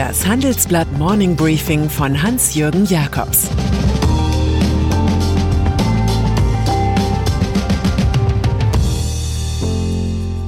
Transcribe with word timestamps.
Das 0.00 0.26
Handelsblatt 0.26 0.90
Morning 0.96 1.36
Briefing 1.36 1.90
von 1.90 2.22
Hans-Jürgen 2.22 2.86
Jakobs 2.86 3.50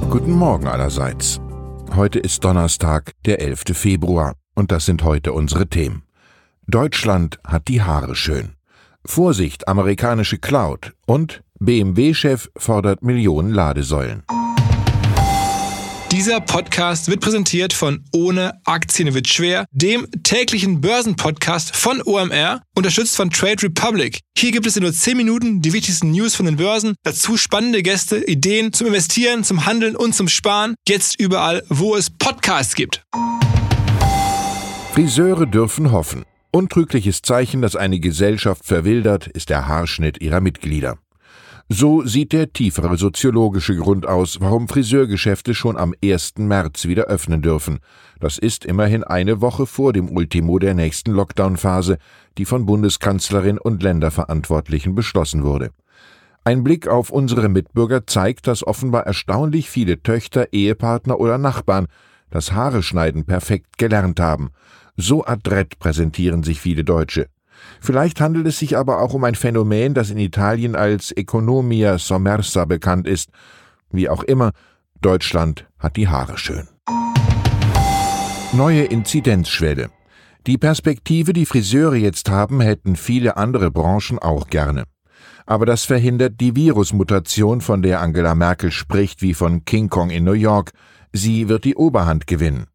Guten 0.09 0.30
Morgen 0.30 0.67
allerseits. 0.67 1.38
Heute 1.94 2.19
ist 2.19 2.43
Donnerstag, 2.43 3.12
der 3.26 3.43
11. 3.43 3.65
Februar, 3.75 4.37
und 4.54 4.72
das 4.72 4.87
sind 4.87 5.04
heute 5.04 5.35
unsere 5.35 5.66
Themen. 5.66 6.04
Deutschland 6.66 7.39
hat 7.47 7.69
die 7.69 7.83
Haare 7.83 8.15
schön. 8.15 8.54
Vorsicht, 9.04 9.69
amerikanische 9.69 10.39
Cloud 10.39 10.94
und 11.04 11.43
BMW-Chef 11.61 12.48
fordert 12.57 13.03
Millionen 13.03 13.51
Ladesäulen. 13.51 14.22
Dieser 16.12 16.43
Podcast 16.43 17.09
wird 17.09 17.23
präsentiert 17.23 17.73
von 17.73 18.05
Ohne 18.12 18.61
Aktien 18.66 19.15
wird 19.15 19.29
schwer, 19.29 19.65
dem 19.71 20.07
täglichen 20.23 20.83
Börsenpodcast 20.83 21.75
von 21.75 22.02
OMR, 22.05 22.61
unterstützt 22.77 23.16
von 23.16 23.30
Trade 23.30 23.62
Republic. 23.62 24.21
Hier 24.37 24.52
gibt 24.52 24.66
es 24.66 24.77
in 24.77 24.83
nur 24.83 24.93
10 24.93 25.16
Minuten 25.16 25.62
die 25.62 25.73
wichtigsten 25.73 26.11
News 26.11 26.35
von 26.35 26.45
den 26.45 26.57
Börsen, 26.59 26.97
dazu 27.02 27.38
spannende 27.38 27.83
Gäste, 27.83 28.23
Ideen 28.27 28.75
zum 28.75 28.88
Investieren, 28.88 29.43
zum 29.43 29.65
Handeln 29.65 29.97
und 29.97 30.15
zum 30.15 30.29
Sparen. 30.29 30.75
Jetzt 30.87 31.19
überall, 31.19 31.62
wo 31.71 31.97
es 31.97 32.11
Podcasts 32.11 32.74
gibt. 32.74 33.02
Friseure 34.93 35.47
dürfen 35.47 35.93
hoffen. 35.93 36.27
Untrügliches 36.51 37.23
Zeichen, 37.23 37.63
dass 37.63 37.74
eine 37.74 38.01
Gesellschaft 38.01 38.66
verwildert, 38.66 39.29
ist 39.29 39.49
der 39.49 39.66
Haarschnitt 39.66 40.21
ihrer 40.21 40.43
Mitglieder. 40.43 40.99
So 41.75 42.05
sieht 42.05 42.35
der 42.35 42.53
tiefere 42.53 42.99
soziologische 42.99 43.75
Grund 43.75 44.07
aus, 44.07 44.43
warum 44.43 44.69
Friseurgeschäfte 44.69 45.55
schon 45.55 45.79
am 45.79 45.95
1. 46.05 46.35
März 46.37 46.85
wieder 46.85 47.05
öffnen 47.05 47.41
dürfen. 47.41 47.79
Das 48.21 48.37
ist 48.37 48.66
immerhin 48.66 49.05
eine 49.05 49.41
Woche 49.41 49.65
vor 49.65 49.95
dem 49.95 50.11
Ultimo 50.11 50.59
der 50.59 50.74
nächsten 50.74 51.13
Lockdown-Phase, 51.13 51.96
die 52.37 52.45
von 52.45 52.66
Bundeskanzlerin 52.66 53.57
und 53.57 53.83
Länderverantwortlichen 53.83 54.95
beschlossen 54.95 55.45
wurde. 55.45 55.71
Ein 56.45 56.63
Blick 56.63 56.88
auf 56.88 57.09
unsere 57.09 57.49
Mitbürger 57.49 58.07
zeigt, 58.07 58.49
dass 58.49 58.66
offenbar 58.66 59.07
erstaunlich 59.07 59.71
viele 59.71 60.02
Töchter, 60.02 60.52
Ehepartner 60.52 61.18
oder 61.18 61.39
Nachbarn 61.39 61.87
das 62.29 62.52
Haare 62.52 62.83
schneiden 62.83 63.24
perfekt 63.24 63.79
gelernt 63.79 64.20
haben. 64.20 64.50
So 64.98 65.24
adrett 65.24 65.78
präsentieren 65.78 66.42
sich 66.42 66.61
viele 66.61 66.84
Deutsche. 66.84 67.28
Vielleicht 67.80 68.20
handelt 68.20 68.46
es 68.46 68.58
sich 68.58 68.77
aber 68.77 69.00
auch 69.00 69.14
um 69.14 69.24
ein 69.24 69.34
Phänomen, 69.34 69.94
das 69.94 70.10
in 70.10 70.18
Italien 70.18 70.77
als 70.77 71.12
Economia 71.12 71.98
sommersa 71.98 72.64
bekannt 72.64 73.06
ist. 73.06 73.30
Wie 73.91 74.08
auch 74.08 74.22
immer, 74.22 74.52
Deutschland 75.00 75.66
hat 75.78 75.96
die 75.96 76.08
Haare 76.08 76.38
schön. 76.38 76.68
Neue 78.52 78.84
Inzidenzschwelle. 78.84 79.90
Die 80.46 80.58
Perspektive, 80.58 81.33
die 81.33 81.46
Friseure 81.46 81.94
jetzt 81.94 82.28
haben, 82.28 82.60
hätten 82.60 82.96
viele 82.96 83.36
andere 83.36 83.70
Branchen 83.70 84.18
auch 84.18 84.48
gerne. 84.48 84.84
Aber 85.46 85.66
das 85.66 85.84
verhindert 85.84 86.40
die 86.40 86.56
Virusmutation, 86.56 87.60
von 87.60 87.83
der 87.83 88.00
Angela 88.00 88.34
Merkel 88.34 88.70
spricht 88.70 89.22
wie 89.22 89.34
von 89.34 89.64
King 89.64 89.88
Kong 89.88 90.10
in 90.10 90.24
New 90.24 90.33
York. 90.33 90.72
Sie 91.12 91.48
wird 91.48 91.64
die 91.64 91.77
Oberhand 91.77 92.27
gewinnen. 92.27 92.66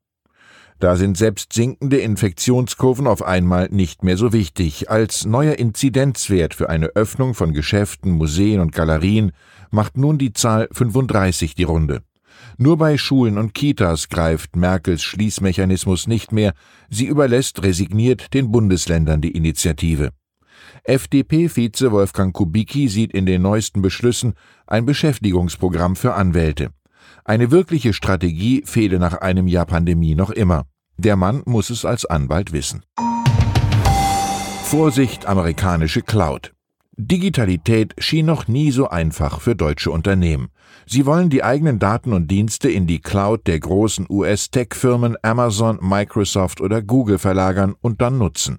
Da 0.80 0.96
sind 0.96 1.18
selbst 1.18 1.54
sinkende 1.54 1.98
Infektionskurven 1.98 3.08
auf 3.08 3.24
einmal 3.24 3.68
nicht 3.72 4.04
mehr 4.04 4.16
so 4.16 4.32
wichtig. 4.32 4.92
Als 4.92 5.26
neuer 5.26 5.56
Inzidenzwert 5.56 6.54
für 6.54 6.70
eine 6.70 6.88
Öffnung 6.88 7.34
von 7.34 7.54
Geschäften, 7.54 8.12
Museen 8.12 8.60
und 8.60 8.74
Galerien 8.74 9.32
macht 9.72 9.98
nun 9.98 10.20
die 10.20 10.34
Zahl 10.34 10.68
35 10.72 11.56
die 11.56 11.64
Runde. 11.64 12.04
Nur 12.60 12.78
bei 12.78 12.98
Schulen 12.98 13.40
und 13.40 13.56
Kitas 13.56 14.10
greift 14.10 14.56
Merkels 14.56 15.02
Schließmechanismus 15.02 16.06
nicht 16.06 16.32
mehr, 16.32 16.54
sie 16.90 17.06
überlässt 17.06 17.64
resigniert 17.64 18.34
den 18.36 18.52
Bundesländern 18.52 19.22
die 19.22 19.32
Initiative. 19.32 20.12
FDP-Vize 20.84 21.92
Wolfgang 21.92 22.34
Kubicki 22.34 22.88
sieht 22.88 23.14
in 23.14 23.26
den 23.26 23.42
neuesten 23.42 23.82
Beschlüssen 23.82 24.34
ein 24.68 24.86
Beschäftigungsprogramm 24.86 25.96
für 25.96 26.14
Anwälte. 26.14 26.70
Eine 27.26 27.52
wirkliche 27.52 27.94
Strategie 27.94 28.64
fehle 28.66 29.00
nach 29.00 29.16
einem 29.16 29.48
Jahr 29.48 29.66
Pandemie 29.66 30.16
noch 30.16 30.30
immer. 30.30 30.66
Der 30.98 31.16
Mann 31.16 31.44
muss 31.46 31.70
es 31.70 31.86
als 31.86 32.06
Anwalt 32.06 32.54
wissen. 32.54 32.84
Vorsicht 34.64 35.26
amerikanische 35.26 36.02
Cloud. 36.02 36.54
Digitalität 37.00 37.94
schien 38.00 38.26
noch 38.26 38.48
nie 38.48 38.72
so 38.72 38.90
einfach 38.90 39.40
für 39.40 39.56
deutsche 39.56 39.92
Unternehmen. 39.92 40.50
Sie 40.88 41.06
wollen 41.06 41.30
die 41.30 41.44
eigenen 41.44 41.78
Daten 41.78 42.12
und 42.12 42.32
Dienste 42.32 42.70
in 42.70 42.88
die 42.88 43.00
Cloud 43.00 43.46
der 43.46 43.60
großen 43.60 44.08
US-Tech-Firmen 44.10 45.16
Amazon, 45.22 45.78
Microsoft 45.82 46.60
oder 46.60 46.82
Google 46.82 47.20
verlagern 47.20 47.76
und 47.82 48.02
dann 48.02 48.18
nutzen. 48.18 48.58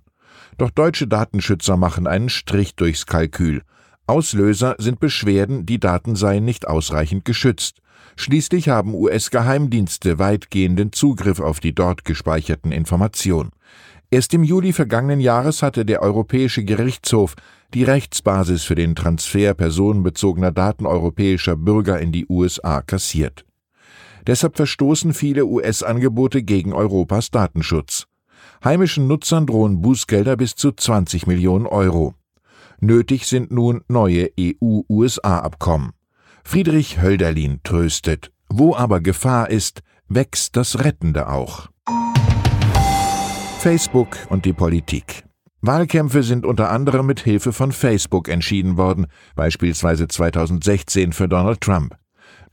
Doch 0.56 0.70
deutsche 0.70 1.08
Datenschützer 1.08 1.76
machen 1.76 2.06
einen 2.06 2.28
Strich 2.28 2.76
durchs 2.76 3.06
Kalkül. 3.06 3.62
Auslöser 4.06 4.76
sind 4.78 5.00
Beschwerden, 5.00 5.66
die 5.66 5.80
Daten 5.80 6.14
seien 6.14 6.44
nicht 6.44 6.68
ausreichend 6.68 7.24
geschützt. 7.24 7.80
Schließlich 8.20 8.68
haben 8.68 8.94
US-Geheimdienste 8.94 10.18
weitgehenden 10.18 10.92
Zugriff 10.92 11.38
auf 11.38 11.60
die 11.60 11.72
dort 11.72 12.04
gespeicherten 12.04 12.72
Informationen. 12.72 13.50
Erst 14.10 14.34
im 14.34 14.42
Juli 14.42 14.72
vergangenen 14.72 15.20
Jahres 15.20 15.62
hatte 15.62 15.84
der 15.84 16.02
Europäische 16.02 16.64
Gerichtshof 16.64 17.36
die 17.74 17.84
Rechtsbasis 17.84 18.64
für 18.64 18.74
den 18.74 18.96
Transfer 18.96 19.54
personenbezogener 19.54 20.50
Daten 20.50 20.84
europäischer 20.84 21.54
Bürger 21.54 22.00
in 22.00 22.10
die 22.10 22.26
USA 22.28 22.82
kassiert. 22.82 23.44
Deshalb 24.26 24.56
verstoßen 24.56 25.14
viele 25.14 25.46
US-Angebote 25.46 26.42
gegen 26.42 26.72
Europas 26.72 27.30
Datenschutz. 27.30 28.08
Heimischen 28.64 29.06
Nutzern 29.06 29.46
drohen 29.46 29.80
Bußgelder 29.80 30.36
bis 30.36 30.56
zu 30.56 30.72
20 30.72 31.28
Millionen 31.28 31.66
Euro. 31.66 32.14
Nötig 32.80 33.28
sind 33.28 33.52
nun 33.52 33.82
neue 33.86 34.30
EU-USA-Abkommen. 34.40 35.92
Friedrich 36.50 37.02
Hölderlin 37.02 37.60
tröstet. 37.62 38.32
Wo 38.48 38.74
aber 38.74 39.02
Gefahr 39.02 39.50
ist, 39.50 39.82
wächst 40.08 40.56
das 40.56 40.82
Rettende 40.82 41.28
auch. 41.28 41.68
Facebook 43.58 44.16
und 44.30 44.46
die 44.46 44.54
Politik. 44.54 45.24
Wahlkämpfe 45.60 46.22
sind 46.22 46.46
unter 46.46 46.70
anderem 46.70 47.04
mit 47.04 47.20
Hilfe 47.20 47.52
von 47.52 47.70
Facebook 47.70 48.30
entschieden 48.30 48.78
worden, 48.78 49.08
beispielsweise 49.36 50.08
2016 50.08 51.12
für 51.12 51.28
Donald 51.28 51.60
Trump. 51.60 51.94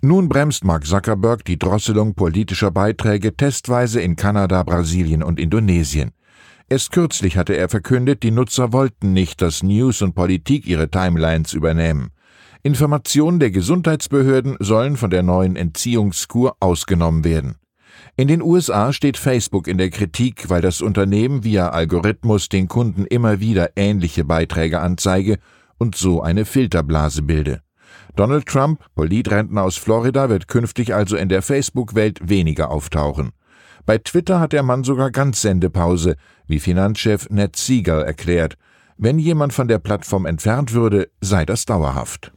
Nun 0.02 0.28
bremst 0.28 0.66
Mark 0.66 0.86
Zuckerberg 0.86 1.46
die 1.46 1.58
Drosselung 1.58 2.16
politischer 2.16 2.72
Beiträge 2.72 3.38
testweise 3.38 4.02
in 4.02 4.18
Kanada, 4.18 4.62
Brasilien 4.64 5.24
und 5.24 5.40
Indonesien. 5.40 6.12
Erst 6.68 6.92
kürzlich 6.92 7.38
hatte 7.38 7.54
er 7.54 7.70
verkündet, 7.70 8.24
die 8.24 8.32
Nutzer 8.32 8.74
wollten 8.74 9.14
nicht, 9.14 9.42
dass 9.42 9.64
News 9.64 10.02
und 10.02 10.16
Politik 10.16 10.68
ihre 10.68 10.90
Timelines 10.90 11.54
übernehmen. 11.54 12.12
Informationen 12.66 13.40
der 13.40 13.52
Gesundheitsbehörden 13.52 14.58
sollen 14.60 14.98
von 14.98 15.12
der 15.12 15.22
neuen 15.22 15.56
Entziehungskur 15.56 16.56
ausgenommen 16.60 17.24
werden. 17.24 17.58
In 18.16 18.28
den 18.28 18.42
USA 18.42 18.92
steht 18.92 19.18
Facebook 19.18 19.68
in 19.68 19.78
der 19.78 19.92
Kritik, 19.92 20.50
weil 20.50 20.64
das 20.64 20.82
Unternehmen 20.82 21.44
via 21.44 21.70
Algorithmus 21.70 22.50
den 22.50 22.68
Kunden 22.68 23.06
immer 23.06 23.40
wieder 23.40 23.70
ähnliche 23.76 24.26
Beiträge 24.26 24.80
anzeige 24.80 25.38
und 25.78 25.94
so 25.94 26.24
eine 26.24 26.44
Filterblase 26.44 27.22
bilde. 27.22 27.62
Donald 28.16 28.48
Trump, 28.48 28.84
Politrentner 28.96 29.62
aus 29.62 29.78
Florida, 29.78 30.30
wird 30.30 30.48
künftig 30.48 30.92
also 30.96 31.18
in 31.18 31.30
der 31.30 31.44
Facebook-Welt 31.44 32.20
weniger 32.28 32.72
auftauchen. 32.72 33.30
Bei 33.86 34.00
Twitter 34.00 34.40
hat 34.40 34.54
der 34.54 34.64
Mann 34.64 34.84
sogar 34.84 35.12
ganz 35.12 35.44
Sendepause, 35.44 36.16
wie 36.48 36.60
Finanzchef 36.60 37.30
Ned 37.30 37.56
Siegel 37.58 38.02
erklärt. 38.02 38.58
Wenn 38.98 39.20
jemand 39.20 39.54
von 39.54 39.68
der 39.68 39.78
Plattform 39.78 40.26
entfernt 40.26 40.74
würde, 40.74 41.12
sei 41.22 41.46
das 41.46 41.66
dauerhaft. 41.66 42.35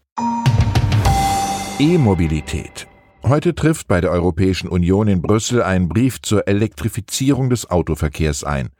E-Mobilität. 1.80 2.88
Heute 3.22 3.54
trifft 3.54 3.86
bei 3.86 4.00
der 4.00 4.10
Europäischen 4.10 4.68
Union 4.68 5.06
in 5.06 5.22
Brüssel 5.22 5.62
ein 5.62 5.88
Brief 5.88 6.20
zur 6.20 6.48
Elektrifizierung 6.48 7.50
des 7.50 7.70
Autoverkehrs 7.70 8.42
ein. 8.42 8.70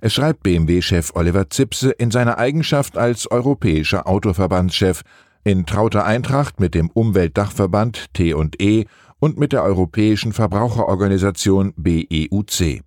Es 0.00 0.14
schreibt 0.14 0.42
BMW-Chef 0.42 1.10
Oliver 1.14 1.50
Zipse 1.50 1.90
in 1.90 2.10
seiner 2.10 2.38
Eigenschaft 2.38 2.96
als 2.96 3.30
europäischer 3.30 4.06
Autoverbandschef 4.06 5.02
in 5.44 5.66
trauter 5.66 6.06
Eintracht 6.06 6.58
mit 6.58 6.74
dem 6.74 6.88
Umweltdachverband 6.88 8.14
T&E 8.14 8.86
und 9.18 9.38
mit 9.38 9.52
der 9.52 9.62
Europäischen 9.62 10.32
Verbraucherorganisation 10.32 11.74
BEUC. 11.76 12.80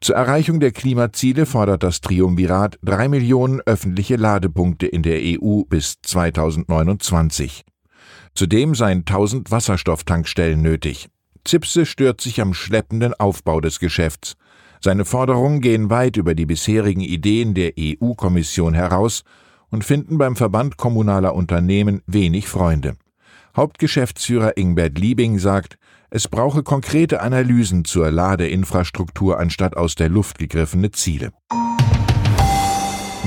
Zur 0.00 0.16
Erreichung 0.16 0.58
der 0.58 0.72
Klimaziele 0.72 1.46
fordert 1.46 1.84
das 1.84 2.00
Triumvirat 2.00 2.80
drei 2.82 3.06
Millionen 3.06 3.60
öffentliche 3.60 4.16
Ladepunkte 4.16 4.88
in 4.88 5.04
der 5.04 5.20
EU 5.22 5.62
bis 5.68 6.00
2029. 6.02 7.64
Zudem 8.34 8.74
seien 8.74 9.00
1000 9.00 9.50
Wasserstofftankstellen 9.50 10.62
nötig. 10.62 11.08
Zipse 11.44 11.86
stört 11.86 12.20
sich 12.20 12.40
am 12.40 12.54
schleppenden 12.54 13.14
Aufbau 13.14 13.60
des 13.60 13.80
Geschäfts. 13.80 14.36
Seine 14.80 15.04
Forderungen 15.04 15.60
gehen 15.60 15.90
weit 15.90 16.16
über 16.16 16.34
die 16.34 16.46
bisherigen 16.46 17.00
Ideen 17.00 17.54
der 17.54 17.72
EU-Kommission 17.78 18.74
heraus 18.74 19.24
und 19.70 19.84
finden 19.84 20.18
beim 20.18 20.36
Verband 20.36 20.76
kommunaler 20.76 21.34
Unternehmen 21.34 22.02
wenig 22.06 22.48
Freunde. 22.48 22.96
Hauptgeschäftsführer 23.56 24.56
Ingbert 24.56 24.98
Liebing 24.98 25.38
sagt, 25.38 25.76
es 26.10 26.28
brauche 26.28 26.62
konkrete 26.62 27.20
Analysen 27.20 27.84
zur 27.84 28.10
Ladeinfrastruktur 28.10 29.38
anstatt 29.38 29.76
aus 29.76 29.94
der 29.94 30.08
Luft 30.08 30.38
gegriffene 30.38 30.90
Ziele. 30.90 31.32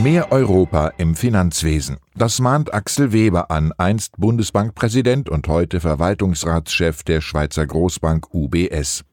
Mehr 0.02 0.32
Europa 0.32 0.88
im 0.98 1.16
Finanzwesen. 1.16 1.98
Das 2.16 2.40
mahnt 2.40 2.74
Axel 2.74 3.14
Weber 3.14 3.52
an, 3.52 3.74
einst 3.78 4.18
Bundesbankpräsident 4.18 5.30
und 5.30 5.48
heute 5.48 5.80
Verwaltungsratschef 5.80 7.04
der 7.04 7.22
Schweizer 7.22 7.68
Großbank 7.68 8.34
UBS. 8.34 9.04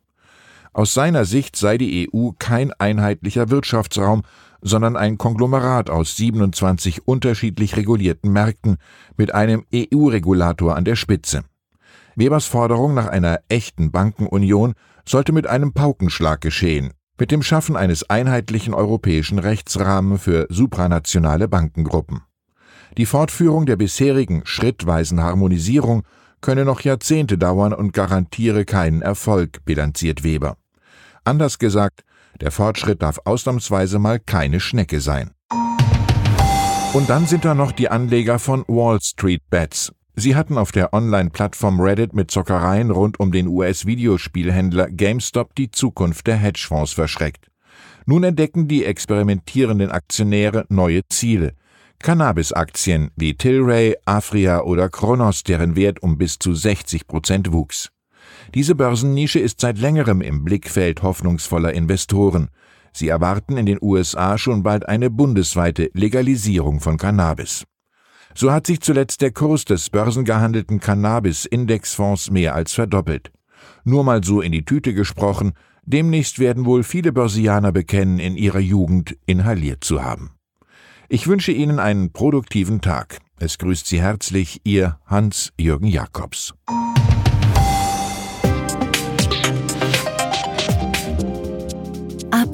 Aus 0.72 0.94
seiner 0.94 1.26
Sicht 1.26 1.56
sei 1.56 1.76
die 1.76 2.08
EU 2.10 2.30
kein 2.38 2.72
einheitlicher 2.72 3.50
Wirtschaftsraum, 3.50 4.22
sondern 4.62 4.96
ein 4.96 5.18
Konglomerat 5.18 5.90
aus 5.90 6.16
27 6.16 7.06
unterschiedlich 7.06 7.76
regulierten 7.76 8.32
Märkten 8.32 8.78
mit 9.18 9.34
einem 9.34 9.66
EU-Regulator 9.74 10.76
an 10.76 10.86
der 10.86 10.96
Spitze. 10.96 11.42
Webers 12.16 12.46
Forderung 12.46 12.94
nach 12.94 13.06
einer 13.06 13.40
echten 13.50 13.90
Bankenunion 13.90 14.72
sollte 15.06 15.32
mit 15.32 15.46
einem 15.46 15.74
Paukenschlag 15.74 16.40
geschehen, 16.40 16.94
mit 17.20 17.30
dem 17.30 17.42
Schaffen 17.42 17.76
eines 17.76 18.08
einheitlichen 18.08 18.72
europäischen 18.74 19.38
Rechtsrahmen 19.38 20.18
für 20.18 20.46
supranationale 20.48 21.46
Bankengruppen. 21.46 22.22
Die 22.96 23.06
Fortführung 23.06 23.66
der 23.66 23.76
bisherigen 23.76 24.42
schrittweisen 24.44 25.22
Harmonisierung 25.22 26.02
könne 26.40 26.64
noch 26.64 26.80
Jahrzehnte 26.80 27.38
dauern 27.38 27.74
und 27.74 27.92
garantiere 27.92 28.64
keinen 28.64 29.02
Erfolg, 29.02 29.64
bilanziert 29.64 30.24
Weber. 30.24 30.56
Anders 31.22 31.58
gesagt, 31.58 32.02
der 32.40 32.50
Fortschritt 32.50 33.02
darf 33.02 33.20
ausnahmsweise 33.24 33.98
mal 33.98 34.18
keine 34.18 34.58
Schnecke 34.58 35.00
sein. 35.00 35.32
Und 36.92 37.08
dann 37.10 37.26
sind 37.26 37.44
da 37.44 37.54
noch 37.54 37.72
die 37.72 37.88
Anleger 37.90 38.38
von 38.38 38.64
Wall 38.66 38.98
Street 39.00 39.42
Bets, 39.50 39.92
Sie 40.16 40.36
hatten 40.36 40.58
auf 40.58 40.72
der 40.72 40.92
Online-Plattform 40.92 41.80
Reddit 41.80 42.12
mit 42.12 42.30
Zockereien 42.30 42.90
rund 42.90 43.20
um 43.20 43.32
den 43.32 43.46
US-Videospielhändler 43.46 44.90
GameStop 44.90 45.54
die 45.54 45.70
Zukunft 45.70 46.26
der 46.26 46.36
Hedgefonds 46.36 46.92
verschreckt. 46.92 47.46
Nun 48.06 48.24
entdecken 48.24 48.66
die 48.66 48.84
experimentierenden 48.84 49.90
Aktionäre 49.90 50.66
neue 50.68 51.06
Ziele. 51.08 51.54
Cannabis-Aktien 52.00 53.10
wie 53.16 53.34
Tilray, 53.34 53.94
Afria 54.04 54.62
oder 54.62 54.88
Kronos, 54.88 55.42
deren 55.42 55.76
Wert 55.76 56.02
um 56.02 56.18
bis 56.18 56.38
zu 56.38 56.54
60 56.54 57.06
Prozent 57.06 57.52
wuchs. 57.52 57.90
Diese 58.54 58.74
Börsennische 58.74 59.38
ist 59.38 59.60
seit 59.60 59.78
längerem 59.78 60.22
im 60.22 60.44
Blickfeld 60.44 61.02
hoffnungsvoller 61.02 61.72
Investoren. 61.72 62.48
Sie 62.92 63.08
erwarten 63.08 63.56
in 63.56 63.66
den 63.66 63.78
USA 63.80 64.38
schon 64.38 64.62
bald 64.62 64.88
eine 64.88 65.10
bundesweite 65.10 65.90
Legalisierung 65.94 66.80
von 66.80 66.96
Cannabis. 66.96 67.64
So 68.34 68.52
hat 68.52 68.66
sich 68.66 68.80
zuletzt 68.80 69.20
der 69.20 69.32
Kurs 69.32 69.64
des 69.64 69.90
börsengehandelten 69.90 70.80
Cannabis-Indexfonds 70.80 72.30
mehr 72.30 72.54
als 72.54 72.72
verdoppelt. 72.72 73.32
Nur 73.84 74.04
mal 74.04 74.22
so 74.22 74.40
in 74.40 74.52
die 74.52 74.64
Tüte 74.64 74.94
gesprochen, 74.94 75.52
demnächst 75.84 76.38
werden 76.38 76.64
wohl 76.64 76.82
viele 76.82 77.12
Börsianer 77.12 77.72
bekennen, 77.72 78.18
in 78.18 78.36
ihrer 78.36 78.60
Jugend 78.60 79.16
inhaliert 79.26 79.84
zu 79.84 80.02
haben. 80.02 80.32
Ich 81.08 81.26
wünsche 81.26 81.50
Ihnen 81.50 81.80
einen 81.80 82.12
produktiven 82.12 82.80
Tag. 82.80 83.18
Es 83.38 83.58
grüßt 83.58 83.86
Sie 83.86 84.00
herzlich 84.00 84.60
Ihr 84.64 84.98
Hans-Jürgen 85.06 85.88
Jakobs. 85.88 86.54